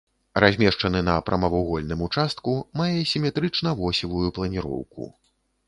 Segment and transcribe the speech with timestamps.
[0.43, 5.03] Размешчаны на прамавугольным участку, мае сіметрычна-восевую планіроўку.